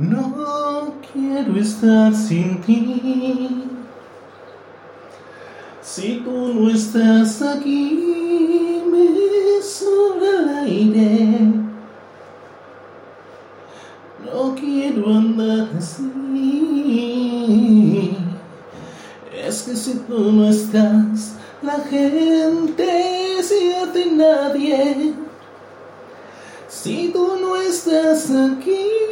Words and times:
No 0.00 0.94
quiero 1.12 1.56
estar 1.56 2.14
sin 2.14 2.60
ti. 2.62 3.64
Si 5.82 6.22
tú 6.24 6.54
no 6.54 6.70
estás 6.70 7.42
aquí, 7.42 8.82
me 8.90 9.62
sobra 9.62 10.30
el 10.30 10.48
aire. 10.66 11.52
No 14.24 14.54
quiero 14.54 15.14
andar 15.14 15.68
así. 15.76 16.10
Es 19.46 19.62
que 19.62 19.76
si 19.76 19.94
tú 20.08 20.32
no 20.32 20.48
estás, 20.48 21.34
la 21.60 21.78
gente 21.80 23.42
siente 23.42 24.06
nadie. 24.12 25.12
Si 26.68 27.10
tú 27.12 27.36
no 27.40 27.56
estás 27.56 28.30
aquí, 28.30 29.11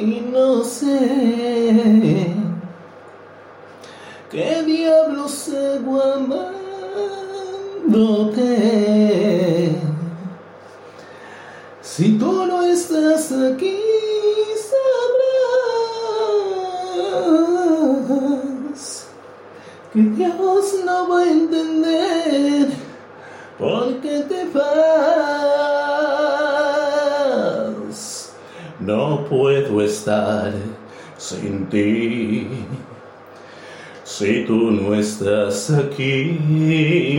no 0.00 0.64
sé 0.64 2.32
qué 4.30 4.62
diablos 4.62 5.48
hago 5.48 6.02
amándote. 7.86 8.40
Si 11.82 12.16
tú 12.18 12.46
no 12.46 12.62
estás 12.62 13.30
aquí, 13.32 13.76
sabrás 17.10 19.06
que 19.92 20.00
Dios 20.00 20.76
no 20.84 21.08
va 21.08 21.20
a 21.20 21.30
entender 21.30 22.68
por 23.58 24.00
qué 24.00 24.20
te 24.28 24.44
vas. 24.46 24.99
No 28.80 29.26
puedo 29.28 29.82
estar 29.82 30.52
sin 31.18 31.66
ti. 31.66 32.48
Si 34.04 34.44
tú 34.44 34.70
no 34.70 34.94
estás 34.94 35.70
aquí, 35.70 36.38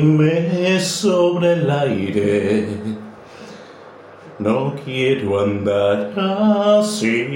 me 0.04 0.80
sobre 0.80 1.54
el 1.54 1.70
aire. 1.70 2.68
No 4.40 4.74
quiero 4.84 5.40
andar 5.40 6.12
así. 6.18 7.28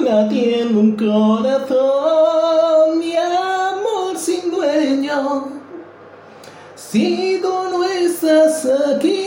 Latiendo 0.00 0.78
un 0.78 0.96
corazón, 0.96 3.00
mi 3.00 3.16
amor 3.16 4.16
sin 4.16 4.52
dueño. 4.52 5.48
Si 6.76 7.40
tú 7.42 7.52
no 7.70 7.82
estás 7.82 8.64
aquí, 8.94 9.26